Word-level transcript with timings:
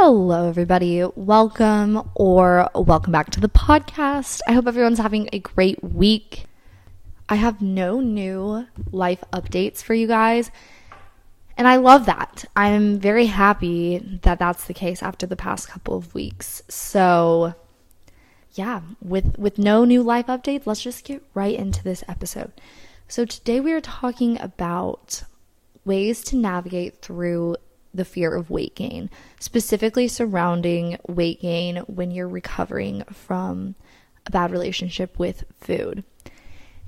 Hello, 0.00 0.48
everybody. 0.48 1.02
Welcome 1.16 2.08
or 2.14 2.70
welcome 2.72 3.10
back 3.10 3.30
to 3.30 3.40
the 3.40 3.48
podcast. 3.48 4.40
I 4.46 4.52
hope 4.52 4.68
everyone's 4.68 5.00
having 5.00 5.28
a 5.32 5.40
great 5.40 5.82
week. 5.82 6.44
I 7.28 7.34
have 7.34 7.60
no 7.60 7.98
new 7.98 8.64
life 8.92 9.24
updates 9.32 9.82
for 9.82 9.94
you 9.94 10.06
guys, 10.06 10.52
and 11.56 11.66
I 11.66 11.78
love 11.78 12.06
that. 12.06 12.44
I'm 12.54 13.00
very 13.00 13.26
happy 13.26 13.98
that 14.22 14.38
that's 14.38 14.66
the 14.66 14.72
case 14.72 15.02
after 15.02 15.26
the 15.26 15.34
past 15.34 15.66
couple 15.66 15.96
of 15.96 16.14
weeks. 16.14 16.62
So, 16.68 17.54
yeah, 18.52 18.82
with 19.02 19.36
with 19.36 19.58
no 19.58 19.84
new 19.84 20.04
life 20.04 20.26
updates, 20.28 20.64
let's 20.64 20.80
just 20.80 21.04
get 21.04 21.24
right 21.34 21.58
into 21.58 21.82
this 21.82 22.04
episode. 22.06 22.52
So, 23.08 23.24
today 23.24 23.58
we 23.58 23.72
are 23.72 23.80
talking 23.80 24.40
about 24.40 25.24
ways 25.84 26.22
to 26.26 26.36
navigate 26.36 27.02
through 27.02 27.56
the 27.92 28.04
fear 28.04 28.34
of 28.34 28.50
weight 28.50 28.74
gain, 28.74 29.10
specifically 29.40 30.08
surrounding 30.08 30.98
weight 31.08 31.40
gain 31.40 31.78
when 31.86 32.10
you're 32.10 32.28
recovering 32.28 33.02
from 33.12 33.74
a 34.26 34.30
bad 34.30 34.50
relationship 34.50 35.18
with 35.18 35.44
food. 35.60 36.04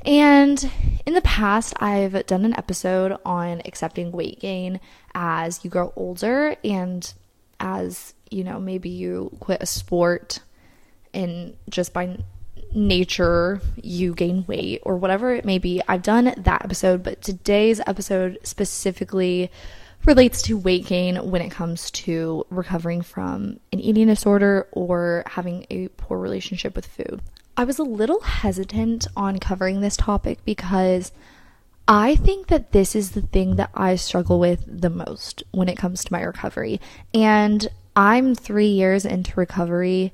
And 0.04 0.70
in 1.04 1.14
the 1.14 1.20
past, 1.20 1.74
I've 1.80 2.26
done 2.26 2.44
an 2.44 2.56
episode 2.56 3.18
on 3.24 3.60
accepting 3.64 4.12
weight 4.12 4.40
gain 4.40 4.80
as 5.14 5.62
you 5.64 5.70
grow 5.70 5.92
older 5.94 6.56
and 6.64 7.12
as, 7.58 8.14
you 8.30 8.42
know, 8.44 8.58
maybe 8.58 8.88
you 8.88 9.36
quit 9.40 9.62
a 9.62 9.66
sport 9.66 10.40
and 11.12 11.54
just 11.68 11.92
by 11.92 12.18
nature 12.72 13.60
you 13.82 14.14
gain 14.14 14.44
weight 14.46 14.80
or 14.84 14.96
whatever 14.96 15.34
it 15.34 15.44
may 15.44 15.58
be. 15.58 15.82
I've 15.88 16.02
done 16.02 16.32
that 16.36 16.64
episode, 16.64 17.02
but 17.02 17.20
today's 17.20 17.80
episode 17.86 18.38
specifically 18.42 19.50
relates 20.06 20.42
to 20.42 20.56
weight 20.56 20.86
gain 20.86 21.16
when 21.30 21.42
it 21.42 21.50
comes 21.50 21.90
to 21.90 22.44
recovering 22.50 23.02
from 23.02 23.60
an 23.72 23.80
eating 23.80 24.06
disorder 24.06 24.66
or 24.72 25.24
having 25.26 25.66
a 25.70 25.88
poor 25.88 26.18
relationship 26.18 26.74
with 26.74 26.86
food. 26.86 27.20
I 27.56 27.64
was 27.64 27.78
a 27.78 27.84
little 27.84 28.20
hesitant 28.20 29.06
on 29.16 29.38
covering 29.38 29.80
this 29.80 29.96
topic 29.96 30.38
because 30.44 31.12
I 31.86 32.14
think 32.16 32.46
that 32.46 32.72
this 32.72 32.94
is 32.94 33.10
the 33.10 33.22
thing 33.22 33.56
that 33.56 33.70
I 33.74 33.96
struggle 33.96 34.38
with 34.38 34.64
the 34.66 34.90
most 34.90 35.42
when 35.50 35.68
it 35.68 35.76
comes 35.76 36.04
to 36.04 36.12
my 36.12 36.22
recovery. 36.22 36.80
And 37.12 37.68
I'm 37.96 38.34
three 38.34 38.68
years 38.68 39.04
into 39.04 39.32
recovery. 39.38 40.12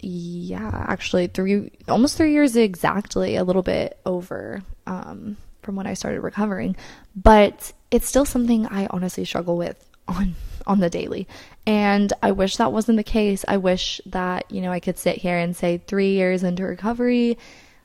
Yeah, 0.00 0.84
actually, 0.88 1.28
three, 1.28 1.70
almost 1.88 2.18
three 2.18 2.32
years 2.32 2.56
exactly, 2.56 3.36
a 3.36 3.44
little 3.44 3.62
bit 3.62 3.98
over 4.04 4.62
um, 4.86 5.36
from 5.62 5.76
when 5.76 5.86
I 5.86 5.94
started 5.94 6.20
recovering. 6.20 6.76
But 7.16 7.72
it's 7.94 8.08
still 8.08 8.24
something 8.24 8.66
I 8.66 8.86
honestly 8.90 9.24
struggle 9.24 9.56
with 9.56 9.88
on 10.08 10.34
on 10.66 10.80
the 10.80 10.90
daily. 10.90 11.28
And 11.66 12.12
I 12.22 12.32
wish 12.32 12.56
that 12.56 12.72
wasn't 12.72 12.96
the 12.96 13.04
case. 13.04 13.44
I 13.46 13.58
wish 13.58 14.00
that, 14.06 14.50
you 14.50 14.62
know, 14.62 14.72
I 14.72 14.80
could 14.80 14.98
sit 14.98 15.18
here 15.18 15.36
and 15.38 15.54
say 15.54 15.78
3 15.86 16.12
years 16.12 16.42
into 16.42 16.64
recovery, 16.64 17.38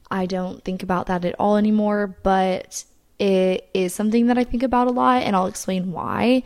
I 0.10 0.26
don't 0.26 0.64
think 0.64 0.82
about 0.82 1.08
that 1.08 1.26
at 1.26 1.36
all 1.38 1.58
anymore, 1.58 2.16
but 2.24 2.86
it 3.20 3.70
is 3.74 3.94
something 3.94 4.28
that 4.28 4.38
I 4.38 4.46
think 4.46 4.64
about 4.64 4.88
a 4.88 4.92
lot 4.92 5.24
and 5.24 5.36
I'll 5.36 5.48
explain 5.48 5.92
why. 5.92 6.44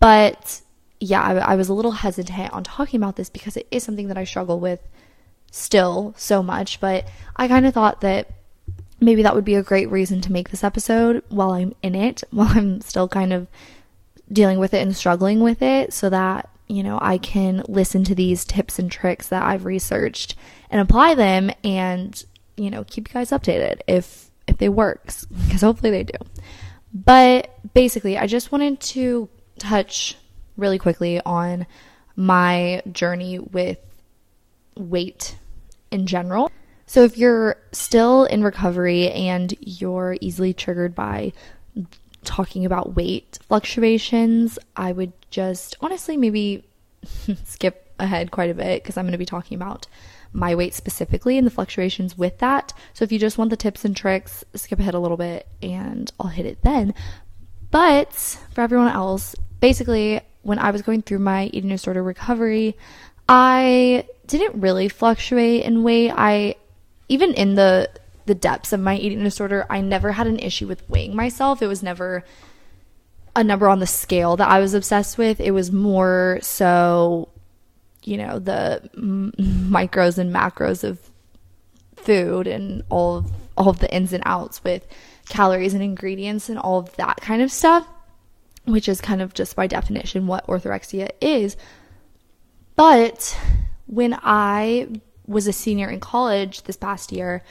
But 0.00 0.62
yeah, 1.00 1.22
I, 1.22 1.52
I 1.52 1.54
was 1.56 1.68
a 1.68 1.74
little 1.74 1.92
hesitant 1.92 2.52
on 2.52 2.64
talking 2.64 2.98
about 2.98 3.16
this 3.16 3.30
because 3.30 3.56
it 3.56 3.68
is 3.70 3.84
something 3.84 4.08
that 4.08 4.18
I 4.18 4.24
struggle 4.24 4.58
with 4.58 4.80
still 5.50 6.14
so 6.16 6.42
much, 6.42 6.80
but 6.80 7.06
I 7.36 7.46
kind 7.46 7.66
of 7.66 7.74
thought 7.74 8.00
that 8.00 8.30
maybe 9.00 9.22
that 9.22 9.34
would 9.34 9.44
be 9.44 9.54
a 9.54 9.62
great 9.62 9.90
reason 9.90 10.20
to 10.22 10.32
make 10.32 10.50
this 10.50 10.64
episode 10.64 11.22
while 11.28 11.52
I'm 11.52 11.74
in 11.82 11.94
it, 11.94 12.22
while 12.30 12.48
I'm 12.48 12.80
still 12.80 13.08
kind 13.08 13.32
of 13.32 13.46
dealing 14.30 14.58
with 14.58 14.74
it 14.74 14.82
and 14.82 14.96
struggling 14.96 15.40
with 15.40 15.62
it, 15.62 15.92
so 15.92 16.10
that, 16.10 16.48
you 16.68 16.82
know, 16.82 16.98
I 17.00 17.18
can 17.18 17.62
listen 17.68 18.04
to 18.04 18.14
these 18.14 18.44
tips 18.44 18.78
and 18.78 18.90
tricks 18.90 19.28
that 19.28 19.42
I've 19.42 19.64
researched 19.64 20.34
and 20.70 20.80
apply 20.80 21.14
them 21.14 21.50
and, 21.64 22.22
you 22.56 22.70
know, 22.70 22.84
keep 22.84 23.08
you 23.08 23.14
guys 23.14 23.30
updated 23.30 23.80
if 23.86 24.30
if 24.46 24.58
they 24.58 24.68
works 24.68 25.24
because 25.46 25.60
hopefully 25.60 25.90
they 25.90 26.04
do. 26.04 26.18
But 26.92 27.54
basically, 27.74 28.16
I 28.16 28.26
just 28.26 28.50
wanted 28.50 28.80
to 28.80 29.28
touch 29.58 30.16
really 30.56 30.78
quickly 30.78 31.20
on 31.24 31.66
my 32.16 32.82
journey 32.90 33.38
with 33.38 33.78
weight 34.76 35.36
in 35.90 36.06
general. 36.06 36.47
So, 36.88 37.04
if 37.04 37.18
you're 37.18 37.56
still 37.70 38.24
in 38.24 38.42
recovery 38.42 39.10
and 39.10 39.54
you're 39.60 40.16
easily 40.22 40.54
triggered 40.54 40.94
by 40.94 41.34
talking 42.24 42.64
about 42.64 42.96
weight 42.96 43.38
fluctuations, 43.46 44.58
I 44.74 44.92
would 44.92 45.12
just 45.28 45.76
honestly 45.82 46.16
maybe 46.16 46.64
skip 47.44 47.92
ahead 47.98 48.30
quite 48.30 48.48
a 48.48 48.54
bit 48.54 48.82
because 48.82 48.96
I'm 48.96 49.04
going 49.04 49.12
to 49.12 49.18
be 49.18 49.26
talking 49.26 49.54
about 49.54 49.86
my 50.32 50.54
weight 50.54 50.72
specifically 50.72 51.36
and 51.36 51.46
the 51.46 51.50
fluctuations 51.50 52.16
with 52.16 52.38
that. 52.38 52.72
So, 52.94 53.04
if 53.04 53.12
you 53.12 53.18
just 53.18 53.36
want 53.36 53.50
the 53.50 53.56
tips 53.56 53.84
and 53.84 53.94
tricks, 53.94 54.42
skip 54.54 54.78
ahead 54.78 54.94
a 54.94 54.98
little 54.98 55.18
bit 55.18 55.46
and 55.60 56.10
I'll 56.18 56.28
hit 56.28 56.46
it 56.46 56.62
then. 56.62 56.94
But 57.70 58.14
for 58.54 58.62
everyone 58.62 58.88
else, 58.88 59.36
basically, 59.60 60.22
when 60.40 60.58
I 60.58 60.70
was 60.70 60.80
going 60.80 61.02
through 61.02 61.18
my 61.18 61.48
eating 61.52 61.68
disorder 61.68 62.02
recovery, 62.02 62.78
I 63.28 64.06
didn't 64.26 64.62
really 64.62 64.88
fluctuate 64.88 65.64
in 65.64 65.82
weight. 65.82 66.12
I 66.16 66.54
even 67.08 67.34
in 67.34 67.54
the 67.54 67.90
the 68.28 68.34
depths 68.34 68.72
of 68.72 68.80
my 68.80 68.96
eating 68.96 69.24
disorder, 69.24 69.66
I 69.68 69.80
never 69.80 70.12
had 70.12 70.26
an 70.26 70.38
issue 70.38 70.68
with 70.68 70.88
weighing 70.88 71.16
myself. 71.16 71.62
It 71.62 71.66
was 71.66 71.82
never 71.82 72.24
a 73.34 73.42
number 73.42 73.68
on 73.68 73.80
the 73.80 73.86
scale 73.86 74.36
that 74.36 74.48
I 74.48 74.60
was 74.60 74.74
obsessed 74.74 75.18
with. 75.18 75.40
It 75.40 75.52
was 75.52 75.72
more 75.72 76.38
so, 76.42 77.30
you 78.04 78.18
know, 78.18 78.38
the 78.38 78.90
micros 78.96 80.18
and 80.18 80.32
macros 80.32 80.84
of 80.84 80.98
food 81.96 82.46
and 82.46 82.82
all 82.90 83.16
of, 83.16 83.32
all 83.56 83.70
of 83.70 83.80
the 83.80 83.92
ins 83.92 84.12
and 84.12 84.22
outs 84.26 84.62
with 84.62 84.86
calories 85.28 85.74
and 85.74 85.82
ingredients 85.82 86.48
and 86.48 86.58
all 86.58 86.78
of 86.78 86.94
that 86.96 87.20
kind 87.20 87.42
of 87.42 87.50
stuff, 87.50 87.88
which 88.64 88.88
is 88.88 89.00
kind 89.00 89.22
of 89.22 89.34
just 89.34 89.56
by 89.56 89.66
definition 89.66 90.26
what 90.26 90.46
orthorexia 90.46 91.10
is. 91.20 91.56
But 92.76 93.38
when 93.86 94.18
I 94.22 95.00
was 95.28 95.46
a 95.46 95.52
senior 95.52 95.88
in 95.88 96.00
college 96.00 96.62
this 96.62 96.76
past 96.76 97.12
year, 97.12 97.42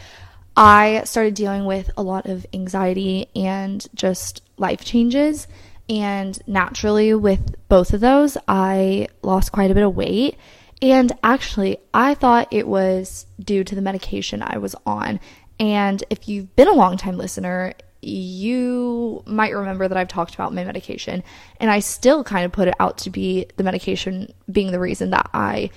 I 0.57 1.03
started 1.05 1.35
dealing 1.35 1.65
with 1.65 1.91
a 1.95 2.03
lot 2.03 2.25
of 2.25 2.45
anxiety 2.51 3.27
and 3.35 3.85
just 3.93 4.41
life 4.57 4.83
changes. 4.83 5.47
And 5.87 6.37
naturally, 6.47 7.13
with 7.13 7.55
both 7.69 7.93
of 7.93 8.01
those, 8.01 8.37
I 8.47 9.07
lost 9.21 9.51
quite 9.51 9.69
a 9.69 9.75
bit 9.75 9.83
of 9.83 9.95
weight. 9.95 10.35
And 10.81 11.11
actually, 11.23 11.77
I 11.93 12.15
thought 12.15 12.51
it 12.51 12.67
was 12.67 13.27
due 13.39 13.63
to 13.63 13.75
the 13.75 13.81
medication 13.81 14.41
I 14.41 14.57
was 14.57 14.75
on. 14.85 15.19
And 15.59 16.03
if 16.09 16.27
you've 16.27 16.55
been 16.55 16.67
a 16.67 16.73
long 16.73 16.97
time 16.97 17.17
listener, 17.17 17.73
you 18.01 19.23
might 19.25 19.55
remember 19.55 19.87
that 19.87 19.97
I've 19.97 20.07
talked 20.07 20.33
about 20.33 20.53
my 20.53 20.63
medication. 20.63 21.23
And 21.59 21.69
I 21.69 21.79
still 21.79 22.23
kind 22.23 22.45
of 22.45 22.51
put 22.51 22.67
it 22.67 22.75
out 22.79 22.97
to 22.99 23.09
be 23.11 23.47
the 23.57 23.63
medication 23.63 24.33
being 24.51 24.71
the 24.71 24.79
reason 24.79 25.11
that 25.11 25.29
I 25.33 25.69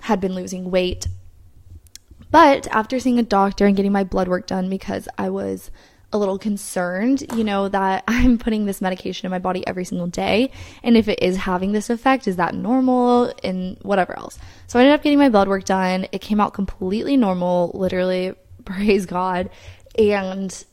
had 0.00 0.20
been 0.20 0.34
losing 0.34 0.70
weight 0.70 1.06
but 2.34 2.66
after 2.72 2.98
seeing 2.98 3.20
a 3.20 3.22
doctor 3.22 3.64
and 3.64 3.76
getting 3.76 3.92
my 3.92 4.02
blood 4.02 4.26
work 4.26 4.48
done 4.48 4.68
because 4.68 5.06
I 5.16 5.30
was 5.30 5.70
a 6.12 6.18
little 6.18 6.36
concerned, 6.36 7.22
you 7.36 7.44
know, 7.44 7.68
that 7.68 8.02
I'm 8.08 8.38
putting 8.38 8.66
this 8.66 8.80
medication 8.80 9.24
in 9.24 9.30
my 9.30 9.38
body 9.38 9.64
every 9.68 9.84
single 9.84 10.08
day. 10.08 10.50
And 10.82 10.96
if 10.96 11.06
it 11.06 11.22
is 11.22 11.36
having 11.36 11.70
this 11.70 11.90
effect, 11.90 12.26
is 12.26 12.34
that 12.34 12.52
normal 12.52 13.32
and 13.44 13.78
whatever 13.82 14.18
else? 14.18 14.36
So 14.66 14.80
I 14.80 14.82
ended 14.82 14.96
up 14.96 15.04
getting 15.04 15.20
my 15.20 15.28
blood 15.28 15.46
work 15.46 15.62
done. 15.62 16.08
It 16.10 16.22
came 16.22 16.40
out 16.40 16.54
completely 16.54 17.16
normal, 17.16 17.70
literally, 17.72 18.34
praise 18.64 19.06
God. 19.06 19.48
And 19.96 20.64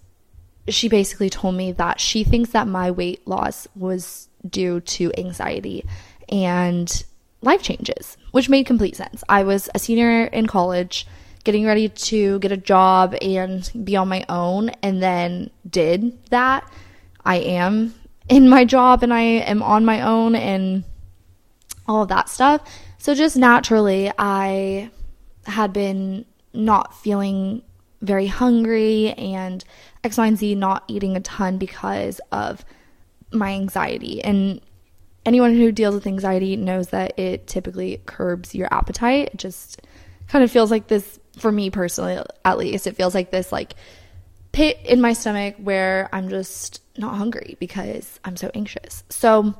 she 0.67 0.89
basically 0.89 1.29
told 1.29 1.53
me 1.53 1.73
that 1.73 1.99
she 1.99 2.23
thinks 2.23 2.49
that 2.53 2.67
my 2.67 2.89
weight 2.89 3.27
loss 3.27 3.67
was 3.75 4.29
due 4.49 4.79
to 4.79 5.11
anxiety 5.15 5.85
and 6.27 7.03
life 7.43 7.61
changes, 7.61 8.17
which 8.31 8.49
made 8.49 8.65
complete 8.65 8.95
sense. 8.95 9.23
I 9.29 9.43
was 9.43 9.69
a 9.75 9.77
senior 9.77 10.23
in 10.23 10.47
college 10.47 11.05
getting 11.43 11.65
ready 11.65 11.89
to 11.89 12.39
get 12.39 12.51
a 12.51 12.57
job 12.57 13.15
and 13.21 13.69
be 13.83 13.95
on 13.95 14.07
my 14.07 14.25
own, 14.29 14.69
and 14.81 15.01
then 15.01 15.49
did 15.69 16.23
that. 16.29 16.71
I 17.23 17.37
am 17.37 17.93
in 18.29 18.49
my 18.49 18.65
job 18.65 19.03
and 19.03 19.13
I 19.13 19.21
am 19.21 19.61
on 19.61 19.85
my 19.85 20.01
own 20.01 20.35
and 20.35 20.83
all 21.87 22.03
of 22.03 22.09
that 22.09 22.29
stuff. 22.29 22.61
So, 22.97 23.15
just 23.15 23.35
naturally, 23.35 24.11
I 24.17 24.89
had 25.45 25.73
been 25.73 26.25
not 26.53 26.95
feeling 26.95 27.63
very 28.01 28.27
hungry 28.27 29.13
and 29.13 29.63
X, 30.03 30.17
Y, 30.17 30.27
and 30.27 30.37
Z 30.37 30.55
not 30.55 30.83
eating 30.87 31.15
a 31.15 31.19
ton 31.19 31.57
because 31.57 32.19
of 32.31 32.65
my 33.31 33.51
anxiety. 33.51 34.23
And 34.23 34.61
anyone 35.25 35.55
who 35.55 35.71
deals 35.71 35.95
with 35.95 36.07
anxiety 36.07 36.55
knows 36.55 36.89
that 36.89 37.17
it 37.17 37.47
typically 37.47 38.01
curbs 38.05 38.55
your 38.55 38.67
appetite. 38.71 39.29
It 39.33 39.37
just 39.37 39.81
kind 40.27 40.43
of 40.43 40.51
feels 40.51 40.71
like 40.71 40.87
this 40.87 41.19
for 41.37 41.51
me 41.51 41.69
personally 41.69 42.19
at 42.43 42.57
least 42.57 42.87
it 42.87 42.95
feels 42.95 43.15
like 43.15 43.31
this 43.31 43.51
like 43.51 43.73
pit 44.51 44.77
in 44.83 44.99
my 44.99 45.13
stomach 45.13 45.55
where 45.57 46.09
i'm 46.11 46.29
just 46.29 46.81
not 46.97 47.15
hungry 47.15 47.55
because 47.59 48.19
i'm 48.25 48.35
so 48.35 48.51
anxious. 48.53 49.03
So 49.09 49.55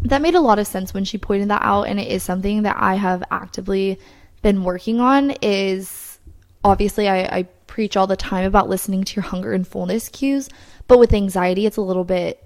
that 0.00 0.22
made 0.22 0.34
a 0.34 0.40
lot 0.40 0.58
of 0.58 0.66
sense 0.66 0.92
when 0.92 1.04
she 1.04 1.18
pointed 1.18 1.48
that 1.48 1.62
out 1.62 1.84
and 1.84 2.00
it 2.00 2.08
is 2.08 2.22
something 2.22 2.62
that 2.62 2.76
I 2.78 2.94
have 2.94 3.22
actively 3.30 3.98
been 4.42 4.64
working 4.64 5.00
on 5.00 5.32
is 5.42 6.18
obviously 6.64 7.08
I, 7.08 7.20
I 7.22 7.42
preach 7.66 7.96
all 7.96 8.06
the 8.06 8.16
time 8.16 8.44
about 8.44 8.68
listening 8.68 9.04
to 9.04 9.16
your 9.16 9.24
hunger 9.24 9.52
and 9.52 9.66
fullness 9.66 10.08
cues, 10.08 10.48
but 10.88 10.98
with 10.98 11.12
anxiety 11.12 11.66
it's 11.66 11.76
a 11.76 11.82
little 11.82 12.04
bit 12.04 12.42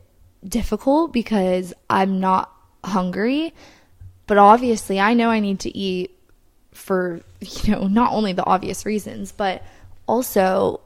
difficult 0.47 1.13
because 1.13 1.73
I'm 1.89 2.21
not 2.21 2.53
hungry, 2.85 3.55
but 4.27 4.39
obviously 4.39 5.01
I 5.01 5.15
know 5.15 5.31
I 5.31 5.41
need 5.41 5.61
to 5.61 5.77
eat 5.77 6.16
for, 6.77 7.21
you 7.41 7.73
know, 7.73 7.87
not 7.87 8.13
only 8.13 8.33
the 8.33 8.45
obvious 8.45 8.87
reasons, 8.87 9.33
but 9.33 9.63
also 10.07 10.81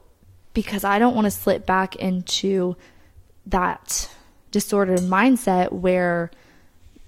because 0.53 0.83
I 0.83 0.99
don't 0.99 1.15
want 1.15 1.25
to 1.25 1.31
slip 1.31 1.65
back 1.65 1.95
into 1.95 2.75
that 3.45 4.09
disordered 4.51 4.99
mindset 4.99 5.71
where 5.71 6.31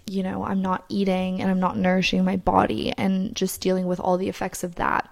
you 0.06 0.24
know, 0.24 0.44
I'm 0.44 0.62
not 0.62 0.84
eating 0.90 1.42
and 1.42 1.50
I'm 1.50 1.60
not 1.60 1.78
nourishing 1.78 2.26
my 2.26 2.36
body 2.36 2.94
and 2.98 3.36
just 3.36 3.62
dealing 3.62 3.86
with 3.86 4.00
all 4.00 4.18
the 4.18 4.30
effects 4.30 4.64
of 4.64 4.76
that. 4.76 5.10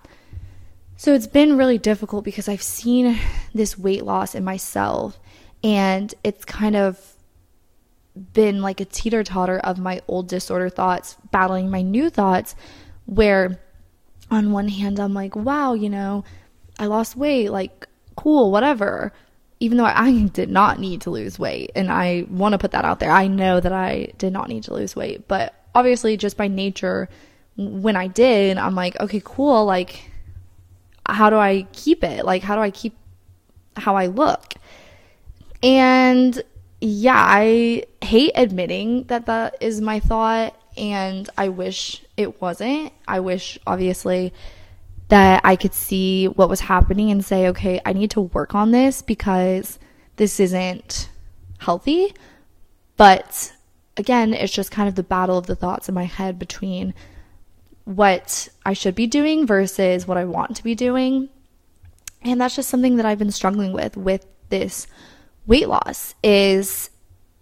So 0.97 1.13
it's 1.13 1.27
been 1.27 1.57
really 1.57 1.77
difficult 1.77 2.25
because 2.25 2.47
I've 2.47 2.61
seen 2.61 3.17
this 3.53 3.77
weight 3.77 4.05
loss 4.05 4.35
in 4.35 4.43
myself 4.43 5.19
and 5.63 6.13
it's 6.23 6.45
kind 6.45 6.75
of 6.75 7.13
been 8.33 8.61
like 8.61 8.81
a 8.81 8.85
teeter 8.85 9.23
totter 9.23 9.57
of 9.59 9.79
my 9.79 10.01
old 10.07 10.27
disorder 10.27 10.69
thoughts 10.69 11.15
battling 11.31 11.69
my 11.69 11.81
new 11.81 12.09
thoughts 12.09 12.55
where 13.11 13.59
on 14.29 14.51
one 14.51 14.67
hand 14.67 14.99
I'm 14.99 15.13
like, 15.13 15.35
wow, 15.35 15.73
you 15.73 15.89
know, 15.89 16.23
I 16.79 16.85
lost 16.85 17.15
weight, 17.15 17.49
like 17.49 17.87
cool, 18.15 18.51
whatever 18.51 19.13
even 19.61 19.77
though 19.77 19.85
I 19.85 20.23
did 20.33 20.49
not 20.49 20.79
need 20.79 21.01
to 21.01 21.11
lose 21.11 21.39
weight, 21.39 21.71
and 21.75 21.89
I 21.89 22.25
want 22.29 22.51
to 22.51 22.57
put 22.57 22.71
that 22.71 22.83
out 22.83 22.99
there, 22.99 23.11
I 23.11 23.27
know 23.27 23.61
that 23.61 23.71
I 23.71 24.11
did 24.17 24.33
not 24.33 24.49
need 24.49 24.63
to 24.63 24.73
lose 24.73 24.95
weight, 24.95 25.29
but 25.29 25.53
obviously, 25.73 26.17
just 26.17 26.35
by 26.35 26.49
nature, 26.49 27.07
when 27.55 27.95
I 27.95 28.07
did, 28.07 28.57
I'm 28.57 28.75
like, 28.75 28.99
okay, 28.99 29.21
cool, 29.23 29.63
like, 29.63 30.11
how 31.05 31.29
do 31.29 31.37
I 31.37 31.67
keep 31.71 32.03
it? 32.03 32.25
Like, 32.25 32.41
how 32.41 32.55
do 32.55 32.61
I 32.61 32.71
keep 32.71 32.97
how 33.77 33.95
I 33.95 34.07
look? 34.07 34.55
And 35.63 36.41
yeah, 36.81 37.23
I 37.23 37.83
hate 38.01 38.31
admitting 38.35 39.03
that 39.05 39.27
that 39.27 39.55
is 39.61 39.79
my 39.79 39.99
thought, 39.99 40.55
and 40.77 41.29
I 41.37 41.49
wish 41.49 42.03
it 42.17 42.41
wasn't. 42.41 42.93
I 43.07 43.19
wish, 43.19 43.59
obviously, 43.65 44.33
that 45.09 45.41
I 45.43 45.55
could 45.55 45.73
see 45.73 46.27
what 46.27 46.49
was 46.49 46.61
happening 46.61 47.11
and 47.11 47.23
say, 47.23 47.49
okay, 47.49 47.81
I 47.85 47.93
need 47.93 48.11
to 48.11 48.21
work 48.21 48.55
on 48.55 48.71
this 48.71 49.01
because 49.01 49.77
this 50.15 50.39
isn't 50.39 51.09
healthy. 51.59 52.13
But 52.97 53.53
again, 53.97 54.33
it's 54.33 54.53
just 54.53 54.71
kind 54.71 54.87
of 54.87 54.95
the 54.95 55.03
battle 55.03 55.37
of 55.37 55.47
the 55.47 55.55
thoughts 55.55 55.89
in 55.89 55.95
my 55.95 56.05
head 56.05 56.39
between 56.39 56.93
what 57.85 58.49
I 58.65 58.73
should 58.73 58.95
be 58.95 59.07
doing 59.07 59.45
versus 59.45 60.07
what 60.07 60.17
I 60.17 60.25
want 60.25 60.55
to 60.57 60.63
be 60.63 60.75
doing. 60.75 61.29
And 62.21 62.39
that's 62.39 62.55
just 62.55 62.69
something 62.69 62.97
that 62.97 63.05
I've 63.05 63.19
been 63.19 63.31
struggling 63.31 63.73
with 63.73 63.97
with 63.97 64.25
this 64.49 64.87
weight 65.45 65.67
loss 65.67 66.13
is 66.23 66.89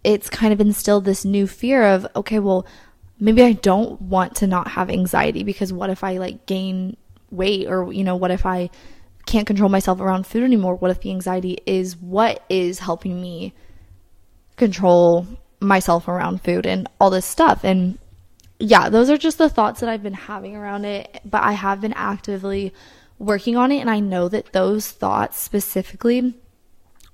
it's 0.04 0.30
kind 0.30 0.54
of 0.54 0.62
instilled 0.62 1.06
this 1.06 1.26
new 1.26 1.46
fear 1.48 1.84
of 1.84 2.08
okay, 2.16 2.40
well, 2.40 2.66
maybe 3.20 3.44
I 3.44 3.54
don't 3.54 4.02
want 4.02 4.36
to 4.38 4.48
not 4.48 4.70
have 4.70 4.90
anxiety 4.90 5.44
because 5.44 5.74
what 5.74 5.90
if 5.90 6.04
I 6.04 6.18
like 6.18 6.46
gain 6.46 6.98
weight 7.32 7.68
or 7.68 7.94
you 7.94 8.04
know 8.04 8.16
what 8.16 8.32
if 8.32 8.44
i 8.44 8.68
can't 9.28 9.46
control 9.46 9.70
myself 9.70 10.00
around 10.00 10.26
food 10.26 10.44
anymore? 10.44 10.74
What 10.74 10.90
if 10.90 11.02
the 11.02 11.12
anxiety 11.12 11.60
is 11.68 11.96
what 11.98 12.44
is 12.50 12.80
helping 12.80 13.22
me 13.22 13.54
control 14.58 15.28
myself 15.60 16.08
around 16.08 16.42
food 16.42 16.66
and 16.66 16.90
all 17.00 17.12
this 17.12 17.28
stuff? 17.28 17.64
And 17.64 18.00
yeah 18.60 18.90
those 18.90 19.10
are 19.10 19.18
just 19.18 19.38
the 19.38 19.50
thoughts 19.50 19.80
that 19.80 19.90
i've 19.90 20.04
been 20.04 20.14
having 20.14 20.56
around 20.56 20.84
it 20.84 21.22
but 21.26 21.42
i 21.42 21.54
have 21.54 21.80
been 21.80 21.94
actively 21.94 22.74
working 23.18 23.56
on 23.56 23.72
it 23.72 23.80
and 23.80 23.90
i 23.90 24.00
know 24.00 24.28
that 24.28 24.52
those 24.52 24.92
thoughts 24.92 25.40
specifically 25.40 26.36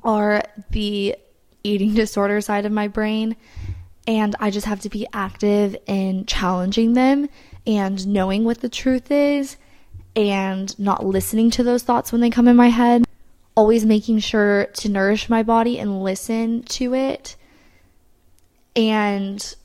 are 0.03 0.43
the 0.71 1.15
eating 1.63 1.93
disorder 1.93 2.41
side 2.41 2.65
of 2.65 2.71
my 2.71 2.87
brain 2.87 3.35
and 4.07 4.35
I 4.39 4.51
just 4.51 4.67
have 4.67 4.81
to 4.81 4.89
be 4.89 5.07
active 5.13 5.75
in 5.87 6.25
challenging 6.25 6.93
them 6.93 7.29
and 7.65 8.05
knowing 8.07 8.43
what 8.43 8.61
the 8.61 8.69
truth 8.69 9.09
is 9.09 9.57
and 10.15 10.77
not 10.77 11.05
listening 11.05 11.49
to 11.51 11.63
those 11.63 11.83
thoughts 11.83 12.11
when 12.11 12.21
they 12.21 12.29
come 12.29 12.47
in 12.47 12.55
my 12.55 12.69
head. 12.69 13.05
Always 13.55 13.85
making 13.85 14.19
sure 14.19 14.65
to 14.65 14.89
nourish 14.89 15.29
my 15.29 15.43
body 15.43 15.79
and 15.79 16.03
listen 16.03 16.63
to 16.63 16.93
it. 16.93 17.35
And 18.75 19.55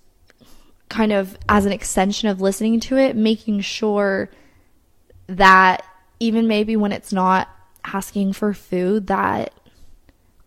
kind 0.89 1.13
of 1.13 1.37
as 1.49 1.67
an 1.67 1.73
extension 1.73 2.29
of 2.29 2.41
listening 2.41 2.81
to 2.81 2.97
it, 2.97 3.17
making 3.17 3.61
sure 3.61 4.31
that 5.27 5.85
even 6.19 6.49
maybe 6.49 6.77
when 6.77 6.93
it's 6.93 7.13
not 7.13 7.49
asking 7.85 8.33
for 8.33 8.53
food, 8.55 9.07
that 9.09 9.53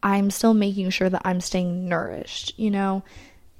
I'm 0.01 0.29
still 0.31 0.53
making 0.53 0.89
sure 0.89 1.09
that 1.09 1.21
I'm 1.23 1.41
staying 1.41 1.87
nourished, 1.87 2.57
you 2.57 2.71
know? 2.71 3.03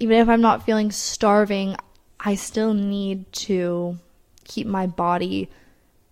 Even 0.04 0.18
if 0.18 0.28
I'm 0.28 0.42
not 0.42 0.66
feeling 0.66 0.92
starving, 0.92 1.78
I 2.20 2.36
still 2.36 2.74
need 2.74 3.32
to 3.32 3.98
keep 4.44 4.68
my 4.68 4.86
body 4.86 5.50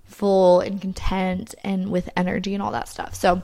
full 0.06 0.62
and 0.62 0.82
content 0.82 1.56
and 1.62 1.92
with 1.92 2.10
energy 2.16 2.54
and 2.54 2.64
all 2.64 2.72
that 2.72 2.88
stuff. 2.88 3.14
So, 3.14 3.44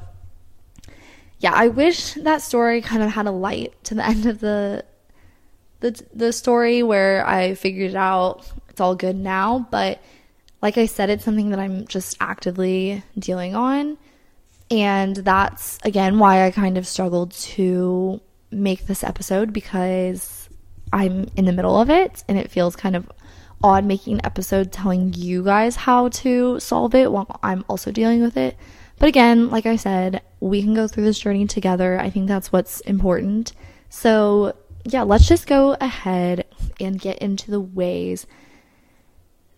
yeah, 1.39 1.51
I 1.53 1.67
wish 1.67 2.13
that 2.13 2.41
story 2.41 2.81
kind 2.81 3.03
of 3.03 3.11
had 3.11 3.25
a 3.25 3.31
light 3.31 3.73
to 3.83 3.95
the 3.95 4.05
end 4.13 4.25
of 4.25 4.39
the 4.39 4.85
the 5.81 6.01
the 6.13 6.31
story 6.31 6.81
where 6.81 7.27
I 7.27 7.55
figured 7.55 7.89
it 7.89 7.97
out. 7.97 8.49
It's 8.69 8.79
all 8.79 8.95
good 8.95 9.17
now, 9.17 9.67
but 9.69 10.01
like 10.61 10.77
I 10.77 10.85
said, 10.85 11.09
it's 11.09 11.25
something 11.25 11.49
that 11.49 11.59
I'm 11.59 11.87
just 11.87 12.15
actively 12.21 13.03
dealing 13.19 13.53
on. 13.53 13.97
And 14.71 15.13
that's 15.13 15.77
again 15.83 16.19
why 16.19 16.45
I 16.45 16.51
kind 16.51 16.77
of 16.77 16.87
struggled 16.87 17.31
to 17.31 18.21
make 18.51 18.87
this 18.87 19.03
episode 19.03 19.53
because 19.53 20.49
I'm 20.93 21.29
in 21.35 21.45
the 21.45 21.51
middle 21.51 21.79
of 21.79 21.89
it 21.89 22.23
and 22.27 22.37
it 22.37 22.51
feels 22.51 22.75
kind 22.75 22.95
of 22.95 23.11
odd 23.63 23.85
making 23.85 24.13
an 24.13 24.25
episode 24.25 24.71
telling 24.71 25.13
you 25.13 25.43
guys 25.43 25.75
how 25.75 26.09
to 26.09 26.59
solve 26.59 26.93
it 26.95 27.11
while 27.11 27.39
I'm 27.43 27.65
also 27.67 27.91
dealing 27.91 28.21
with 28.21 28.37
it. 28.37 28.55
But 28.99 29.09
again, 29.09 29.49
like 29.49 29.65
I 29.65 29.75
said, 29.75 30.21
we 30.39 30.61
can 30.61 30.73
go 30.73 30.87
through 30.87 31.03
this 31.03 31.19
journey 31.19 31.45
together. 31.45 31.99
I 31.99 32.09
think 32.09 32.27
that's 32.27 32.51
what's 32.51 32.79
important. 32.81 33.53
So, 33.89 34.55
yeah, 34.85 35.03
let's 35.03 35.27
just 35.27 35.47
go 35.47 35.75
ahead 35.79 36.45
and 36.79 36.99
get 36.99 37.19
into 37.19 37.51
the 37.51 37.59
ways 37.59 38.25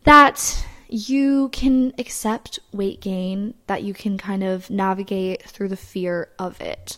that 0.03 0.65
you 0.87 1.49
can 1.49 1.93
accept 1.97 2.59
weight 2.73 2.99
gain, 2.99 3.53
that 3.67 3.83
you 3.83 3.93
can 3.93 4.17
kind 4.17 4.43
of 4.43 4.69
navigate 4.69 5.43
through 5.43 5.69
the 5.69 5.77
fear 5.77 6.29
of 6.39 6.59
it. 6.59 6.97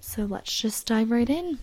So, 0.00 0.24
let's 0.24 0.58
just 0.58 0.86
dive 0.86 1.10
right 1.10 1.28
in. 1.28 1.58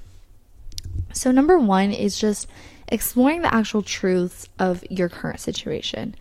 So, 1.13 1.31
number 1.31 1.57
one 1.57 1.91
is 1.91 2.19
just 2.19 2.47
exploring 2.87 3.41
the 3.41 3.53
actual 3.53 3.81
truths 3.81 4.47
of 4.59 4.83
your 4.89 5.09
current 5.09 5.39
situation. 5.39 6.15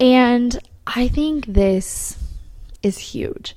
And 0.00 0.58
I 0.86 1.08
think 1.08 1.46
this 1.46 2.18
is 2.82 2.98
huge. 2.98 3.56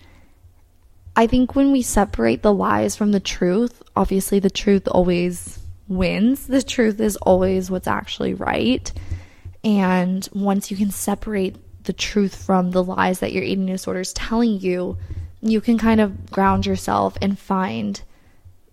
I 1.15 1.27
think 1.27 1.55
when 1.55 1.71
we 1.71 1.81
separate 1.81 2.43
the 2.43 2.53
lies 2.53 2.95
from 2.95 3.11
the 3.11 3.19
truth, 3.19 3.81
obviously 3.95 4.39
the 4.39 4.49
truth 4.49 4.87
always 4.87 5.59
wins. 5.87 6.47
The 6.47 6.61
truth 6.61 6.99
is 6.99 7.15
always 7.17 7.71
what's 7.71 7.87
actually 7.87 8.33
right. 8.33 8.91
And 9.63 10.27
once 10.33 10.69
you 10.69 10.77
can 10.77 10.91
separate 10.91 11.55
the 11.85 11.93
truth 11.93 12.35
from 12.35 12.71
the 12.71 12.83
lies 12.83 13.19
that 13.19 13.33
your 13.33 13.43
eating 13.43 13.65
disorder 13.65 14.01
is 14.01 14.13
telling 14.13 14.59
you, 14.59 14.97
you 15.41 15.61
can 15.61 15.77
kind 15.77 16.01
of 16.01 16.31
ground 16.31 16.65
yourself 16.65 17.17
and 17.21 17.37
find 17.37 18.01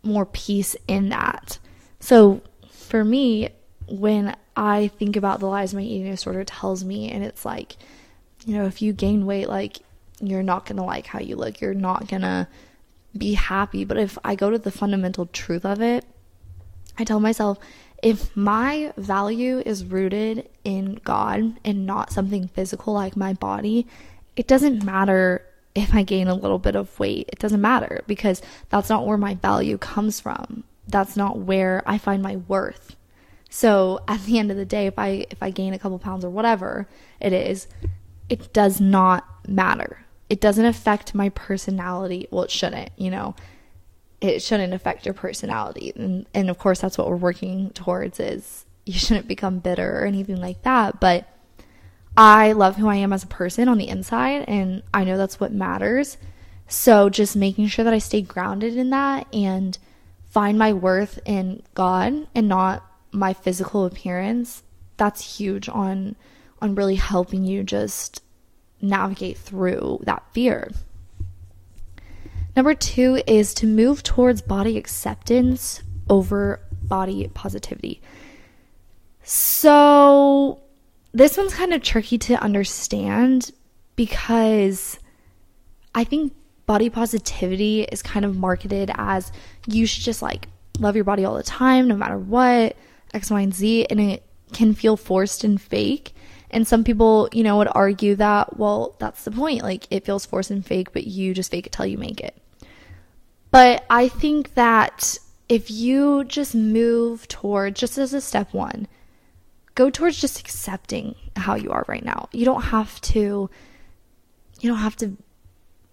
more 0.02 0.26
peace 0.26 0.76
in 0.88 1.10
that. 1.10 1.58
So 2.00 2.42
for 2.70 3.04
me, 3.04 3.50
when 3.88 4.36
I 4.56 4.88
think 4.88 5.16
about 5.16 5.40
the 5.40 5.46
lies 5.46 5.74
my 5.74 5.82
eating 5.82 6.10
disorder 6.10 6.44
tells 6.44 6.84
me, 6.84 7.10
and 7.10 7.24
it's 7.24 7.44
like, 7.44 7.76
you 8.46 8.54
know, 8.54 8.66
if 8.66 8.82
you 8.82 8.92
gain 8.92 9.26
weight, 9.26 9.48
like, 9.48 9.78
you're 10.20 10.42
not 10.42 10.66
gonna 10.66 10.84
like 10.84 11.06
how 11.06 11.18
you 11.18 11.36
look, 11.36 11.60
you're 11.60 11.74
not 11.74 12.08
gonna 12.08 12.48
be 13.16 13.34
happy. 13.34 13.84
But 13.84 13.98
if 13.98 14.18
I 14.24 14.34
go 14.34 14.50
to 14.50 14.58
the 14.58 14.70
fundamental 14.70 15.26
truth 15.26 15.64
of 15.64 15.80
it, 15.80 16.04
I 16.98 17.04
tell 17.04 17.20
myself, 17.20 17.58
if 18.02 18.36
my 18.36 18.92
value 18.96 19.62
is 19.64 19.84
rooted 19.84 20.48
in 20.62 21.00
God 21.04 21.58
and 21.64 21.86
not 21.86 22.12
something 22.12 22.48
physical 22.48 22.92
like 22.92 23.16
my 23.16 23.32
body, 23.32 23.86
it 24.36 24.46
doesn't 24.46 24.84
matter 24.84 25.44
if 25.74 25.94
I 25.94 26.02
gain 26.02 26.28
a 26.28 26.34
little 26.34 26.58
bit 26.58 26.76
of 26.76 26.98
weight. 26.98 27.28
It 27.32 27.38
doesn't 27.38 27.60
matter 27.60 28.02
because 28.06 28.40
that's 28.68 28.88
not 28.88 29.06
where 29.06 29.18
my 29.18 29.34
value 29.34 29.78
comes 29.78 30.20
from 30.20 30.64
that's 30.88 31.16
not 31.16 31.38
where 31.38 31.82
I 31.86 31.98
find 31.98 32.22
my 32.22 32.36
worth. 32.36 32.96
So 33.50 34.00
at 34.08 34.24
the 34.24 34.38
end 34.38 34.50
of 34.50 34.56
the 34.56 34.64
day, 34.64 34.86
if 34.86 34.98
I 34.98 35.26
if 35.30 35.42
I 35.42 35.50
gain 35.50 35.74
a 35.74 35.78
couple 35.78 35.98
pounds 35.98 36.24
or 36.24 36.30
whatever 36.30 36.88
it 37.20 37.32
is, 37.32 37.68
it 38.28 38.52
does 38.52 38.80
not 38.80 39.26
matter. 39.46 40.04
It 40.28 40.40
doesn't 40.40 40.64
affect 40.64 41.14
my 41.14 41.28
personality. 41.28 42.26
Well, 42.30 42.44
it 42.44 42.50
shouldn't, 42.50 42.90
you 42.96 43.10
know. 43.10 43.34
it 44.20 44.40
shouldn't 44.40 44.72
affect 44.72 45.04
your 45.04 45.14
personality. 45.14 45.92
And, 45.94 46.26
and 46.32 46.48
of 46.48 46.58
course, 46.58 46.80
that's 46.80 46.96
what 46.96 47.08
we're 47.08 47.16
working 47.16 47.70
towards 47.70 48.18
is 48.18 48.64
you 48.86 48.94
shouldn't 48.94 49.28
become 49.28 49.58
bitter 49.58 50.00
or 50.00 50.06
anything 50.06 50.40
like 50.40 50.62
that. 50.62 50.98
But 50.98 51.28
I 52.16 52.52
love 52.52 52.76
who 52.76 52.88
I 52.88 52.96
am 52.96 53.12
as 53.12 53.24
a 53.24 53.28
person 53.28 53.68
on 53.68 53.78
the 53.78 53.88
inside, 53.88 54.44
and 54.46 54.82
I 54.92 55.04
know 55.04 55.16
that's 55.16 55.40
what 55.40 55.52
matters. 55.52 56.16
So 56.68 57.10
just 57.10 57.36
making 57.36 57.68
sure 57.68 57.84
that 57.84 57.94
I 57.94 57.98
stay 57.98 58.22
grounded 58.22 58.76
in 58.76 58.90
that 58.90 59.26
and 59.34 59.76
find 60.28 60.58
my 60.58 60.72
worth 60.72 61.18
in 61.24 61.62
God 61.74 62.26
and 62.34 62.48
not 62.48 62.84
my 63.12 63.32
physical 63.32 63.84
appearance, 63.84 64.62
that's 64.96 65.38
huge 65.38 65.68
on 65.68 66.16
on 66.62 66.74
really 66.74 66.94
helping 66.94 67.44
you 67.44 67.62
just 67.62 68.22
navigate 68.80 69.36
through 69.36 70.00
that 70.04 70.22
fear. 70.32 70.70
Number 72.56 72.74
2 72.74 73.22
is 73.26 73.52
to 73.54 73.66
move 73.66 74.02
towards 74.02 74.40
body 74.40 74.78
acceptance 74.78 75.82
over 76.08 76.60
body 76.82 77.28
positivity. 77.34 78.00
So, 79.22 80.60
this 81.14 81.36
one's 81.36 81.54
kind 81.54 81.72
of 81.72 81.80
tricky 81.80 82.18
to 82.18 82.34
understand 82.34 83.52
because 83.96 84.98
I 85.94 86.04
think 86.04 86.34
body 86.66 86.90
positivity 86.90 87.82
is 87.82 88.02
kind 88.02 88.24
of 88.24 88.36
marketed 88.36 88.90
as 88.96 89.30
you 89.66 89.86
should 89.86 90.02
just 90.02 90.22
like 90.22 90.48
love 90.80 90.96
your 90.96 91.04
body 91.04 91.24
all 91.24 91.36
the 91.36 91.42
time, 91.44 91.86
no 91.86 91.96
matter 91.96 92.18
what, 92.18 92.76
X, 93.12 93.30
Y, 93.30 93.40
and 93.40 93.54
Z, 93.54 93.86
and 93.90 94.00
it 94.00 94.24
can 94.52 94.74
feel 94.74 94.96
forced 94.96 95.44
and 95.44 95.60
fake. 95.60 96.14
And 96.50 96.66
some 96.66 96.84
people, 96.84 97.28
you 97.32 97.42
know, 97.42 97.58
would 97.58 97.68
argue 97.70 98.16
that, 98.16 98.58
well, 98.58 98.96
that's 98.98 99.24
the 99.24 99.30
point. 99.30 99.62
Like, 99.62 99.86
it 99.90 100.04
feels 100.04 100.26
forced 100.26 100.50
and 100.50 100.66
fake, 100.66 100.92
but 100.92 101.06
you 101.06 101.34
just 101.34 101.50
fake 101.50 101.66
it 101.66 101.72
till 101.72 101.86
you 101.86 101.98
make 101.98 102.20
it. 102.20 102.36
But 103.50 103.84
I 103.88 104.08
think 104.08 104.54
that 104.54 105.18
if 105.48 105.70
you 105.70 106.24
just 106.24 106.54
move 106.54 107.28
toward, 107.28 107.76
just 107.76 107.98
as 107.98 108.14
a 108.14 108.20
step 108.20 108.52
one, 108.52 108.88
go 109.74 109.90
towards 109.90 110.20
just 110.20 110.38
accepting 110.40 111.14
how 111.36 111.54
you 111.54 111.70
are 111.70 111.84
right 111.88 112.04
now. 112.04 112.28
You 112.32 112.44
don't 112.44 112.62
have 112.62 113.00
to, 113.02 113.50
you 114.60 114.70
don't 114.70 114.78
have 114.78 114.96
to 114.96 115.16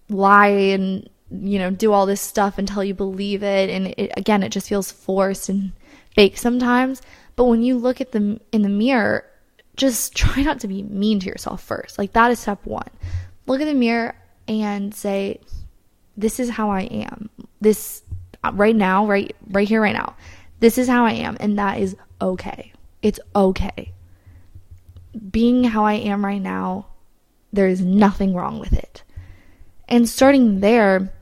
lie 0.08 0.48
and 0.48 1.08
you 1.30 1.58
know 1.58 1.70
do 1.70 1.92
all 1.92 2.04
this 2.04 2.20
stuff 2.20 2.58
until 2.58 2.84
you 2.84 2.94
believe 2.94 3.42
it. 3.42 3.70
And 3.70 3.88
it, 3.96 4.12
again 4.16 4.42
it 4.42 4.50
just 4.50 4.68
feels 4.68 4.92
forced 4.92 5.48
and 5.48 5.72
fake 6.14 6.38
sometimes. 6.38 7.02
But 7.36 7.44
when 7.44 7.62
you 7.62 7.78
look 7.78 8.00
at 8.00 8.12
them 8.12 8.40
in 8.52 8.62
the 8.62 8.68
mirror 8.68 9.24
just 9.74 10.14
try 10.14 10.42
not 10.42 10.60
to 10.60 10.68
be 10.68 10.82
mean 10.82 11.18
to 11.20 11.26
yourself 11.26 11.62
first. 11.62 11.98
Like 11.98 12.12
that 12.12 12.30
is 12.30 12.38
step 12.38 12.64
1 12.64 12.84
look 13.46 13.60
in 13.60 13.66
the 13.66 13.74
mirror 13.74 14.14
and 14.46 14.94
say 14.94 15.40
this 16.16 16.38
is 16.38 16.50
how 16.50 16.70
I 16.70 16.82
am. 16.82 17.30
This 17.60 18.02
uh, 18.44 18.52
right 18.54 18.76
now 18.76 19.06
right 19.06 19.34
right 19.48 19.66
here 19.66 19.80
right 19.80 19.94
now. 19.94 20.14
This 20.60 20.78
is 20.78 20.88
how 20.88 21.04
I 21.04 21.12
am. 21.12 21.36
And 21.40 21.58
that 21.58 21.80
is 21.80 21.96
okay 22.20 22.72
it's 23.02 23.20
okay 23.34 23.92
being 25.30 25.64
how 25.64 25.84
I 25.84 25.94
am 25.94 26.24
right 26.24 26.40
now 26.40 26.86
there 27.52 27.68
is 27.68 27.80
nothing 27.80 28.34
wrong 28.34 28.58
with 28.58 28.72
it 28.72 29.02
and 29.88 30.08
starting 30.08 30.60
there 30.60 31.12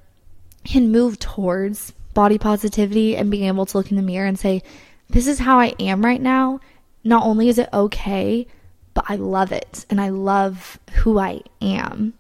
can 0.65 0.93
move 0.93 1.19
towards 1.19 1.93
body 2.15 2.39
positivity 2.39 3.17
and 3.17 3.31
being 3.31 3.45
able 3.45 3.67
to 3.67 3.77
look 3.77 3.91
in 3.91 3.97
the 3.97 4.03
mirror 4.03 4.27
and 4.27 4.39
say, 4.39 4.63
This 5.09 5.27
is 5.27 5.41
how 5.41 5.59
I 5.59 5.75
am 5.81 6.05
right 6.05 6.21
now. 6.21 6.61
Not 7.03 7.25
only 7.25 7.49
is 7.49 7.59
it 7.59 7.69
okay, 7.73 8.47
but 8.95 9.07
I 9.09 9.17
love 9.17 9.53
it 9.53 9.87
and 9.89 10.01
I 10.01 10.11
love 10.11 10.79
who 10.97 11.19
I 11.19 11.41
am. 11.61 12.15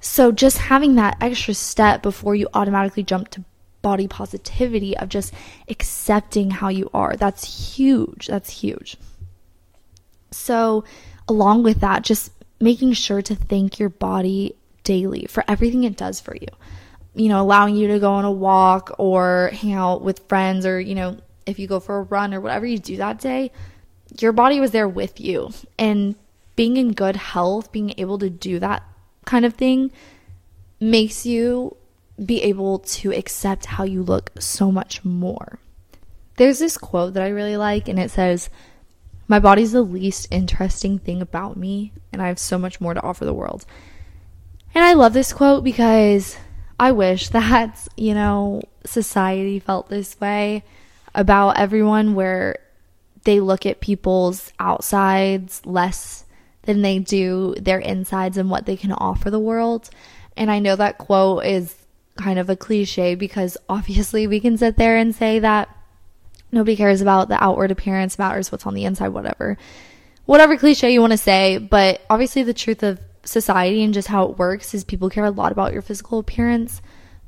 So, 0.00 0.32
just 0.32 0.58
having 0.58 0.96
that 0.96 1.16
extra 1.20 1.54
step 1.54 2.02
before 2.02 2.34
you 2.34 2.48
automatically 2.54 3.04
jump 3.04 3.28
to 3.30 3.44
body 3.82 4.08
positivity 4.08 4.96
of 4.96 5.08
just 5.08 5.34
accepting 5.68 6.50
how 6.50 6.68
you 6.68 6.88
are, 6.94 7.16
that's 7.16 7.76
huge. 7.76 8.28
That's 8.28 8.50
huge. 8.50 8.96
So, 10.30 10.84
along 11.28 11.62
with 11.62 11.80
that, 11.80 12.02
just 12.02 12.32
making 12.60 12.92
sure 12.92 13.20
to 13.22 13.34
thank 13.34 13.78
your 13.78 13.88
body 13.88 14.54
daily 14.84 15.26
for 15.28 15.44
everything 15.48 15.84
it 15.84 15.96
does 15.96 16.20
for 16.20 16.34
you. 16.34 16.48
You 17.14 17.28
know, 17.28 17.42
allowing 17.42 17.76
you 17.76 17.88
to 17.88 17.98
go 17.98 18.12
on 18.12 18.24
a 18.24 18.32
walk 18.32 18.94
or 18.98 19.50
hang 19.52 19.74
out 19.74 20.02
with 20.02 20.26
friends 20.28 20.64
or, 20.64 20.80
you 20.80 20.94
know, 20.94 21.18
if 21.44 21.58
you 21.58 21.66
go 21.66 21.80
for 21.80 21.98
a 21.98 22.02
run 22.02 22.32
or 22.32 22.40
whatever 22.40 22.64
you 22.64 22.78
do 22.78 22.96
that 22.96 23.20
day, 23.20 23.50
your 24.18 24.32
body 24.32 24.60
was 24.60 24.70
there 24.70 24.88
with 24.88 25.20
you. 25.20 25.50
And 25.78 26.14
being 26.56 26.76
in 26.76 26.92
good 26.92 27.16
health, 27.16 27.72
being 27.72 27.94
able 27.98 28.18
to 28.18 28.30
do 28.30 28.58
that 28.60 28.82
kind 29.24 29.44
of 29.44 29.54
thing 29.54 29.90
makes 30.80 31.26
you 31.26 31.76
be 32.22 32.42
able 32.42 32.78
to 32.78 33.12
accept 33.12 33.66
how 33.66 33.84
you 33.84 34.02
look 34.02 34.30
so 34.38 34.70
much 34.72 35.04
more. 35.04 35.58
There's 36.36 36.58
this 36.58 36.78
quote 36.78 37.14
that 37.14 37.22
I 37.22 37.28
really 37.28 37.56
like, 37.56 37.88
and 37.88 37.98
it 37.98 38.10
says, 38.10 38.50
My 39.28 39.38
body's 39.38 39.72
the 39.72 39.82
least 39.82 40.28
interesting 40.30 40.98
thing 40.98 41.20
about 41.20 41.56
me, 41.56 41.92
and 42.12 42.22
I 42.22 42.28
have 42.28 42.38
so 42.38 42.58
much 42.58 42.80
more 42.80 42.94
to 42.94 43.02
offer 43.02 43.24
the 43.24 43.34
world. 43.34 43.64
And 44.74 44.84
I 44.84 44.94
love 44.94 45.12
this 45.12 45.32
quote 45.32 45.62
because 45.64 46.36
I 46.78 46.92
wish 46.92 47.28
that, 47.30 47.86
you 47.96 48.14
know, 48.14 48.62
society 48.84 49.58
felt 49.58 49.88
this 49.88 50.18
way 50.20 50.64
about 51.14 51.58
everyone 51.58 52.14
where 52.14 52.58
they 53.24 53.40
look 53.40 53.66
at 53.66 53.80
people's 53.80 54.52
outsides 54.58 55.64
less 55.64 56.24
than 56.62 56.82
they 56.82 56.98
do 56.98 57.54
their 57.60 57.78
insides 57.78 58.36
and 58.36 58.50
what 58.50 58.66
they 58.66 58.76
can 58.76 58.92
offer 58.92 59.30
the 59.30 59.38
world. 59.38 59.90
And 60.36 60.50
I 60.50 60.58
know 60.58 60.76
that 60.76 60.98
quote 60.98 61.44
is 61.44 61.76
kind 62.16 62.38
of 62.38 62.50
a 62.50 62.56
cliche 62.56 63.14
because 63.14 63.56
obviously 63.68 64.26
we 64.26 64.40
can 64.40 64.56
sit 64.56 64.76
there 64.76 64.96
and 64.96 65.14
say 65.14 65.38
that 65.38 65.68
nobody 66.50 66.76
cares 66.76 67.00
about 67.00 67.28
the 67.28 67.42
outward 67.42 67.70
appearance, 67.70 68.18
matters 68.18 68.52
what's 68.52 68.66
on 68.66 68.74
the 68.74 68.84
inside, 68.84 69.08
whatever. 69.08 69.56
Whatever 70.24 70.56
cliche 70.56 70.92
you 70.92 71.00
want 71.00 71.12
to 71.12 71.18
say, 71.18 71.58
but 71.58 72.02
obviously 72.08 72.42
the 72.42 72.54
truth 72.54 72.82
of 72.82 73.00
society 73.24 73.82
and 73.82 73.94
just 73.94 74.08
how 74.08 74.24
it 74.24 74.38
works 74.38 74.74
is 74.74 74.84
people 74.84 75.10
care 75.10 75.24
a 75.24 75.30
lot 75.30 75.52
about 75.52 75.72
your 75.72 75.82
physical 75.82 76.18
appearance. 76.18 76.82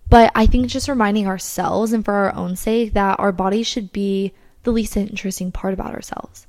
But 0.08 0.30
I 0.34 0.46
think 0.46 0.66
just 0.66 0.88
reminding 0.88 1.26
ourselves 1.26 1.92
and 1.92 2.04
for 2.04 2.12
our 2.12 2.34
own 2.34 2.56
sake 2.56 2.92
that 2.92 3.18
our 3.18 3.32
bodies 3.32 3.66
should 3.66 3.92
be 3.92 4.32
the 4.62 4.72
least 4.72 4.96
interesting 4.96 5.50
part 5.50 5.74
about 5.74 5.94
ourselves. 5.94 6.46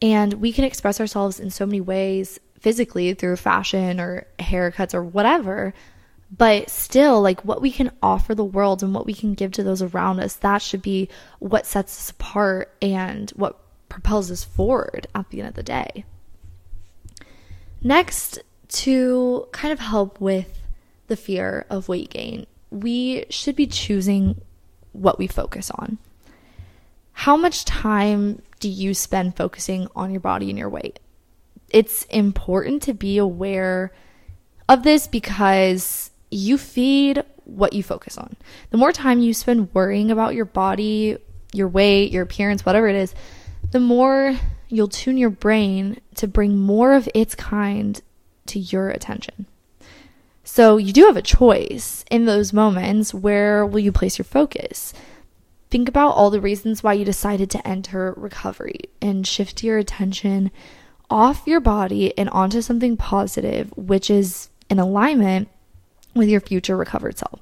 And 0.00 0.34
we 0.34 0.52
can 0.52 0.64
express 0.64 1.00
ourselves 1.00 1.38
in 1.38 1.50
so 1.50 1.66
many 1.66 1.80
ways 1.80 2.40
physically 2.58 3.12
through 3.14 3.36
fashion 3.36 4.00
or 4.00 4.26
haircuts 4.38 4.94
or 4.94 5.02
whatever. 5.02 5.74
But 6.36 6.68
still, 6.68 7.20
like 7.20 7.44
what 7.44 7.62
we 7.62 7.70
can 7.70 7.92
offer 8.02 8.34
the 8.34 8.44
world 8.44 8.82
and 8.82 8.94
what 8.94 9.06
we 9.06 9.14
can 9.14 9.34
give 9.34 9.52
to 9.52 9.62
those 9.62 9.82
around 9.82 10.20
us, 10.20 10.34
that 10.36 10.62
should 10.62 10.82
be 10.82 11.08
what 11.38 11.66
sets 11.66 11.96
us 11.96 12.10
apart 12.10 12.74
and 12.82 13.30
what 13.32 13.60
propels 13.88 14.30
us 14.30 14.42
forward 14.42 15.06
at 15.14 15.30
the 15.30 15.40
end 15.40 15.48
of 15.48 15.54
the 15.54 15.62
day. 15.62 16.04
Next 17.82 18.40
to 18.68 19.46
kind 19.52 19.72
of 19.72 19.78
help 19.78 20.20
with 20.20 20.58
the 21.06 21.16
fear 21.16 21.66
of 21.70 21.88
weight 21.88 22.10
gain, 22.10 22.46
we 22.70 23.26
should 23.30 23.54
be 23.54 23.66
choosing 23.66 24.40
what 24.92 25.18
we 25.18 25.26
focus 25.26 25.70
on. 25.70 25.98
How 27.12 27.36
much 27.36 27.64
time 27.64 28.42
do 28.58 28.68
you 28.68 28.94
spend 28.94 29.36
focusing 29.36 29.86
on 29.94 30.10
your 30.10 30.20
body 30.20 30.48
and 30.48 30.58
your 30.58 30.70
weight? 30.70 30.98
It's 31.70 32.04
important 32.06 32.82
to 32.84 32.94
be 32.94 33.18
aware 33.18 33.92
of 34.68 34.82
this 34.82 35.06
because 35.06 36.10
you 36.34 36.58
feed 36.58 37.22
what 37.44 37.72
you 37.72 37.82
focus 37.82 38.18
on. 38.18 38.36
The 38.70 38.78
more 38.78 38.92
time 38.92 39.20
you 39.20 39.34
spend 39.34 39.72
worrying 39.74 40.10
about 40.10 40.34
your 40.34 40.44
body, 40.44 41.18
your 41.52 41.68
weight, 41.68 42.10
your 42.10 42.22
appearance, 42.22 42.66
whatever 42.66 42.88
it 42.88 42.96
is, 42.96 43.14
the 43.70 43.80
more 43.80 44.38
you'll 44.68 44.88
tune 44.88 45.16
your 45.16 45.30
brain 45.30 46.00
to 46.16 46.26
bring 46.26 46.58
more 46.58 46.94
of 46.94 47.08
its 47.14 47.34
kind 47.34 48.00
to 48.46 48.58
your 48.58 48.90
attention. 48.90 49.46
So 50.42 50.76
you 50.76 50.92
do 50.92 51.06
have 51.06 51.16
a 51.16 51.22
choice 51.22 52.04
in 52.10 52.26
those 52.26 52.52
moments. 52.52 53.14
Where 53.14 53.64
will 53.64 53.80
you 53.80 53.92
place 53.92 54.18
your 54.18 54.24
focus? 54.24 54.92
Think 55.70 55.88
about 55.88 56.10
all 56.10 56.30
the 56.30 56.40
reasons 56.40 56.82
why 56.82 56.92
you 56.92 57.04
decided 57.04 57.50
to 57.50 57.66
enter 57.66 58.12
recovery 58.16 58.80
and 59.00 59.26
shift 59.26 59.62
your 59.62 59.78
attention 59.78 60.50
off 61.08 61.46
your 61.46 61.60
body 61.60 62.16
and 62.18 62.28
onto 62.30 62.60
something 62.60 62.96
positive, 62.96 63.72
which 63.76 64.10
is 64.10 64.50
in 64.68 64.78
alignment 64.78 65.48
with 66.14 66.28
your 66.28 66.40
future 66.40 66.76
recovered 66.76 67.18
self. 67.18 67.40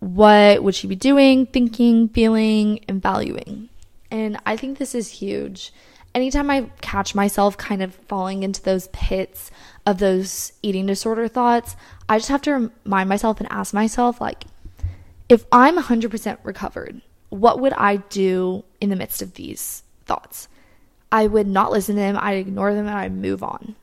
What 0.00 0.62
would 0.62 0.74
she 0.74 0.86
be 0.86 0.96
doing, 0.96 1.46
thinking, 1.46 2.08
feeling, 2.08 2.84
and 2.88 3.02
valuing? 3.02 3.68
And 4.10 4.38
I 4.46 4.56
think 4.56 4.78
this 4.78 4.94
is 4.94 5.08
huge. 5.08 5.72
Anytime 6.14 6.50
I 6.50 6.70
catch 6.80 7.14
myself 7.14 7.56
kind 7.56 7.82
of 7.82 7.94
falling 7.94 8.42
into 8.42 8.62
those 8.62 8.88
pits 8.88 9.50
of 9.84 9.98
those 9.98 10.52
eating 10.62 10.86
disorder 10.86 11.28
thoughts, 11.28 11.76
I 12.08 12.18
just 12.18 12.30
have 12.30 12.42
to 12.42 12.70
remind 12.84 13.08
myself 13.08 13.40
and 13.40 13.50
ask 13.50 13.74
myself, 13.74 14.20
like, 14.20 14.44
if 15.28 15.44
I'm 15.50 15.76
100% 15.76 16.38
recovered, 16.42 17.02
what 17.30 17.60
would 17.60 17.72
I 17.72 17.96
do 17.96 18.64
in 18.80 18.90
the 18.90 18.96
midst 18.96 19.22
of 19.22 19.34
these 19.34 19.82
thoughts? 20.04 20.48
I 21.10 21.26
would 21.26 21.46
not 21.46 21.72
listen 21.72 21.96
to 21.96 22.00
them, 22.00 22.16
I'd 22.18 22.38
ignore 22.38 22.74
them, 22.74 22.86
and 22.86 22.96
I'd 22.96 23.14
move 23.14 23.42
on. 23.42 23.74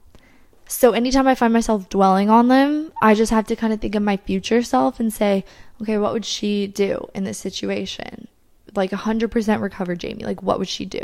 So 0.68 0.92
anytime 0.92 1.28
I 1.28 1.36
find 1.36 1.54
myself 1.54 1.90
dwelling 1.90 2.30
on 2.30 2.48
them, 2.48 2.92
I 3.02 3.14
just 3.14 3.32
have 3.32 3.48
to 3.48 3.56
kind 3.56 3.74
of 3.74 3.82
think 3.82 3.96
of 3.96 4.04
my 4.04 4.18
future 4.18 4.64
self 4.64 5.00
and 5.00 5.12
say, 5.12 5.46
Okay, 5.82 5.98
what 5.98 6.14
would 6.14 6.26
she 6.26 6.68
do 6.68 7.10
in 7.14 7.24
this 7.24 7.38
situation? 7.38 8.28
Like 8.76 8.92
100% 8.92 9.62
recover 9.62 9.96
Jamie. 9.96 10.24
Like, 10.24 10.42
what 10.42 10.60
would 10.60 10.68
she 10.68 10.86
do? 10.86 11.04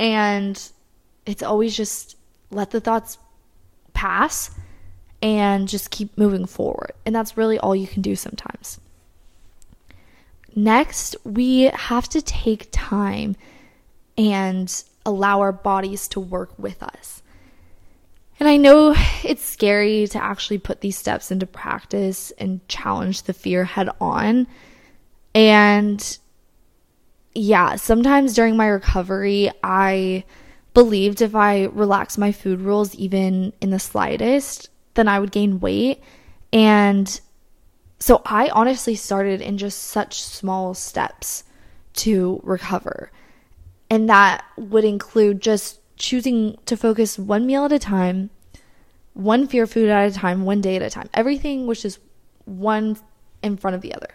And 0.00 0.60
it's 1.26 1.42
always 1.42 1.76
just 1.76 2.16
let 2.50 2.70
the 2.70 2.80
thoughts 2.80 3.18
pass 3.92 4.50
and 5.20 5.68
just 5.68 5.90
keep 5.90 6.16
moving 6.16 6.46
forward. 6.46 6.92
And 7.04 7.14
that's 7.14 7.36
really 7.36 7.58
all 7.58 7.76
you 7.76 7.86
can 7.86 8.02
do 8.02 8.16
sometimes. 8.16 8.80
Next, 10.54 11.16
we 11.24 11.62
have 11.62 12.08
to 12.10 12.22
take 12.22 12.68
time 12.72 13.36
and 14.16 14.82
allow 15.04 15.40
our 15.40 15.52
bodies 15.52 16.08
to 16.08 16.20
work 16.20 16.58
with 16.58 16.82
us. 16.82 17.22
And 18.38 18.48
I 18.48 18.56
know 18.56 18.94
it's 19.24 19.44
scary 19.44 20.06
to 20.08 20.22
actually 20.22 20.58
put 20.58 20.80
these 20.80 20.96
steps 20.96 21.30
into 21.30 21.46
practice 21.46 22.30
and 22.38 22.66
challenge 22.68 23.22
the 23.22 23.32
fear 23.32 23.64
head 23.64 23.88
on. 24.00 24.46
And 25.34 26.18
yeah, 27.34 27.76
sometimes 27.76 28.34
during 28.34 28.56
my 28.56 28.66
recovery, 28.66 29.50
I 29.62 30.24
believed 30.74 31.22
if 31.22 31.34
I 31.34 31.64
relaxed 31.64 32.18
my 32.18 32.32
food 32.32 32.60
rules 32.60 32.94
even 32.94 33.52
in 33.60 33.70
the 33.70 33.78
slightest, 33.78 34.70
then 34.94 35.08
I 35.08 35.18
would 35.18 35.32
gain 35.32 35.60
weight. 35.60 36.02
And 36.52 37.20
so 37.98 38.22
I 38.24 38.48
honestly 38.50 38.94
started 38.94 39.40
in 39.40 39.58
just 39.58 39.84
such 39.84 40.22
small 40.22 40.74
steps 40.74 41.44
to 41.94 42.40
recover. 42.44 43.10
And 43.90 44.08
that 44.08 44.44
would 44.56 44.84
include 44.84 45.40
just 45.40 45.80
choosing 45.98 46.56
to 46.66 46.76
focus 46.76 47.18
one 47.18 47.46
meal 47.46 47.64
at 47.64 47.72
a 47.72 47.78
time, 47.78 48.30
one 49.14 49.46
fear 49.46 49.66
food 49.66 49.88
at 49.88 50.10
a 50.10 50.14
time, 50.14 50.44
one 50.44 50.60
day 50.60 50.76
at 50.76 50.82
a 50.82 50.90
time. 50.90 51.08
Everything 51.12 51.66
was 51.66 51.82
just 51.82 51.98
one 52.44 52.96
in 53.42 53.56
front 53.56 53.74
of 53.74 53.82
the 53.82 53.94
other. 53.94 54.08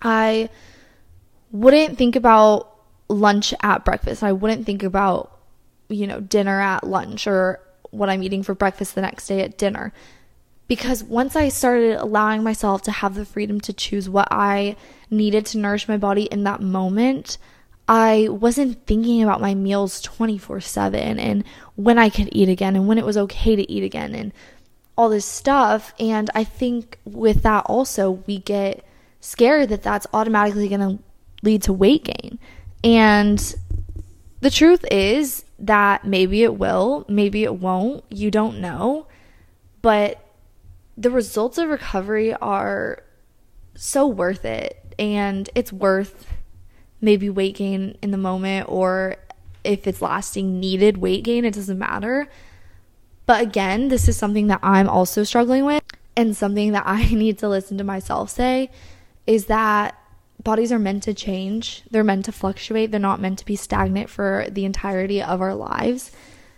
I 0.00 0.48
wouldn't 1.50 1.98
think 1.98 2.16
about 2.16 2.74
lunch 3.08 3.52
at 3.62 3.84
breakfast. 3.84 4.22
I 4.22 4.32
wouldn't 4.32 4.66
think 4.66 4.82
about, 4.82 5.38
you 5.88 6.06
know, 6.06 6.20
dinner 6.20 6.60
at 6.60 6.84
lunch 6.84 7.26
or 7.26 7.60
what 7.90 8.10
I'm 8.10 8.22
eating 8.22 8.42
for 8.42 8.54
breakfast 8.54 8.94
the 8.94 9.00
next 9.00 9.26
day 9.26 9.40
at 9.40 9.58
dinner. 9.58 9.92
Because 10.68 11.02
once 11.02 11.34
I 11.34 11.48
started 11.48 11.96
allowing 11.96 12.42
myself 12.42 12.82
to 12.82 12.90
have 12.90 13.14
the 13.14 13.24
freedom 13.24 13.60
to 13.62 13.72
choose 13.72 14.08
what 14.08 14.28
I 14.30 14.76
needed 15.10 15.46
to 15.46 15.58
nourish 15.58 15.88
my 15.88 15.96
body 15.96 16.24
in 16.24 16.44
that 16.44 16.60
moment, 16.60 17.38
I 17.88 18.28
wasn't 18.28 18.86
thinking 18.86 19.22
about 19.22 19.40
my 19.40 19.54
meals 19.54 20.02
24 20.02 20.60
7 20.60 21.18
and 21.18 21.42
when 21.74 21.98
I 21.98 22.10
could 22.10 22.28
eat 22.32 22.50
again 22.50 22.76
and 22.76 22.86
when 22.86 22.98
it 22.98 23.06
was 23.06 23.16
okay 23.16 23.56
to 23.56 23.70
eat 23.70 23.82
again 23.82 24.14
and 24.14 24.32
all 24.96 25.08
this 25.08 25.24
stuff. 25.24 25.94
And 25.98 26.28
I 26.34 26.44
think 26.44 26.98
with 27.04 27.42
that 27.44 27.64
also, 27.66 28.10
we 28.26 28.40
get 28.40 28.84
scared 29.20 29.70
that 29.70 29.82
that's 29.82 30.06
automatically 30.12 30.68
going 30.68 30.80
to 30.80 31.02
lead 31.42 31.62
to 31.62 31.72
weight 31.72 32.04
gain. 32.04 32.38
And 32.84 33.54
the 34.40 34.50
truth 34.50 34.84
is 34.90 35.44
that 35.58 36.04
maybe 36.04 36.42
it 36.42 36.56
will, 36.56 37.06
maybe 37.08 37.44
it 37.44 37.54
won't. 37.54 38.04
You 38.10 38.30
don't 38.30 38.60
know. 38.60 39.06
But 39.80 40.22
the 40.96 41.10
results 41.10 41.58
of 41.58 41.68
recovery 41.68 42.34
are 42.34 43.02
so 43.74 44.06
worth 44.06 44.44
it. 44.44 44.94
And 44.98 45.48
it's 45.54 45.72
worth 45.72 46.26
maybe 47.00 47.30
weight 47.30 47.56
gain 47.56 47.96
in 48.02 48.10
the 48.10 48.18
moment 48.18 48.68
or 48.68 49.16
if 49.64 49.86
it's 49.86 50.02
lasting 50.02 50.60
needed 50.60 50.98
weight 50.98 51.24
gain, 51.24 51.44
it 51.44 51.54
doesn't 51.54 51.78
matter. 51.78 52.28
But 53.26 53.42
again, 53.42 53.88
this 53.88 54.08
is 54.08 54.16
something 54.16 54.46
that 54.46 54.60
I'm 54.62 54.88
also 54.88 55.22
struggling 55.24 55.64
with 55.64 55.82
and 56.16 56.36
something 56.36 56.72
that 56.72 56.84
I 56.86 57.04
need 57.14 57.38
to 57.38 57.48
listen 57.48 57.78
to 57.78 57.84
myself 57.84 58.30
say 58.30 58.70
is 59.26 59.46
that 59.46 59.94
bodies 60.42 60.72
are 60.72 60.78
meant 60.78 61.02
to 61.04 61.14
change. 61.14 61.82
They're 61.90 62.04
meant 62.04 62.24
to 62.26 62.32
fluctuate. 62.32 62.90
They're 62.90 63.00
not 63.00 63.20
meant 63.20 63.38
to 63.40 63.44
be 63.44 63.56
stagnant 63.56 64.08
for 64.08 64.46
the 64.50 64.64
entirety 64.64 65.22
of 65.22 65.40
our 65.40 65.54
lives. 65.54 66.10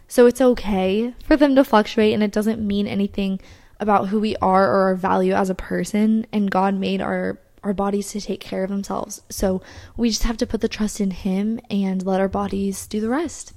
So 0.06 0.26
it's 0.26 0.40
okay 0.40 1.14
for 1.24 1.36
them 1.36 1.54
to 1.56 1.64
fluctuate 1.64 2.14
and 2.14 2.22
it 2.22 2.32
doesn't 2.32 2.64
mean 2.64 2.86
anything 2.86 3.40
about 3.78 4.08
who 4.08 4.20
we 4.20 4.36
are 4.36 4.70
or 4.70 4.82
our 4.82 4.94
value 4.94 5.32
as 5.32 5.50
a 5.50 5.54
person 5.54 6.26
and 6.32 6.50
God 6.50 6.74
made 6.74 7.00
our 7.00 7.38
our 7.62 7.72
bodies 7.72 8.10
to 8.12 8.20
take 8.20 8.40
care 8.40 8.64
of 8.64 8.70
themselves. 8.70 9.22
So 9.30 9.62
we 9.96 10.08
just 10.08 10.24
have 10.24 10.36
to 10.38 10.46
put 10.46 10.60
the 10.60 10.68
trust 10.68 11.00
in 11.00 11.10
Him 11.10 11.60
and 11.70 12.04
let 12.04 12.20
our 12.20 12.28
bodies 12.28 12.86
do 12.86 13.00
the 13.00 13.08
rest. 13.08 13.52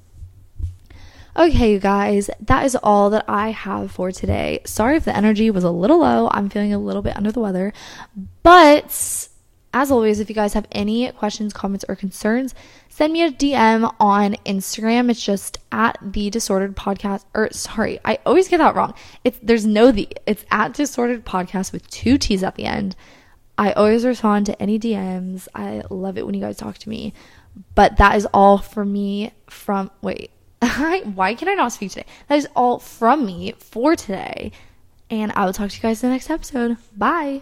Okay, 1.35 1.71
you 1.71 1.79
guys, 1.79 2.29
that 2.39 2.63
is 2.63 2.75
all 2.75 3.09
that 3.09 3.25
I 3.27 3.49
have 3.49 3.91
for 3.91 4.11
today. 4.11 4.61
Sorry 4.65 4.97
if 4.97 5.05
the 5.05 5.15
energy 5.15 5.49
was 5.49 5.63
a 5.63 5.71
little 5.71 5.99
low. 5.99 6.29
I'm 6.31 6.47
feeling 6.47 6.73
a 6.73 6.77
little 6.77 7.01
bit 7.01 7.17
under 7.17 7.31
the 7.31 7.39
weather. 7.39 7.73
But 8.43 9.29
as 9.73 9.89
always, 9.89 10.19
if 10.19 10.29
you 10.29 10.35
guys 10.35 10.53
have 10.53 10.67
any 10.71 11.11
questions, 11.13 11.51
comments, 11.51 11.83
or 11.89 11.95
concerns, 11.95 12.53
send 12.89 13.11
me 13.11 13.23
a 13.23 13.31
DM 13.31 13.91
on 13.99 14.35
Instagram. 14.45 15.09
It's 15.09 15.25
just 15.25 15.57
at 15.71 15.97
the 16.03 16.29
disordered 16.29 16.75
podcast. 16.75 17.25
Or 17.33 17.51
sorry, 17.51 17.99
I 18.05 18.19
always 18.27 18.47
get 18.47 18.57
that 18.57 18.75
wrong. 18.75 18.93
It's 19.23 19.39
there's 19.41 19.65
no 19.65 19.91
the. 19.91 20.07
It's 20.27 20.45
at 20.51 20.73
disordered 20.73 21.25
podcast 21.25 21.73
with 21.73 21.89
two 21.89 22.19
T's 22.19 22.43
at 22.43 22.55
the 22.55 22.65
end. 22.65 22.95
I 23.57 23.71
always 23.73 24.05
respond 24.05 24.45
to 24.47 24.61
any 24.61 24.79
DMs. 24.79 25.47
I 25.53 25.83
love 25.89 26.17
it 26.17 26.25
when 26.25 26.35
you 26.35 26.41
guys 26.41 26.57
talk 26.57 26.77
to 26.79 26.89
me. 26.89 27.13
But 27.75 27.97
that 27.97 28.15
is 28.15 28.27
all 28.33 28.57
for 28.57 28.83
me 28.83 29.31
from 29.49 29.91
wait. 30.01 30.31
why 30.61 31.35
can 31.35 31.47
I 31.47 31.53
not 31.53 31.71
speak 31.71 31.91
today? 31.91 32.05
That 32.29 32.37
is 32.37 32.47
all 32.55 32.79
from 32.79 33.25
me 33.25 33.53
for 33.57 33.95
today. 33.95 34.51
And 35.09 35.31
I 35.35 35.45
will 35.45 35.53
talk 35.53 35.69
to 35.69 35.75
you 35.75 35.81
guys 35.81 36.03
in 36.03 36.09
the 36.09 36.15
next 36.15 36.29
episode. 36.29 36.77
Bye. 36.95 37.41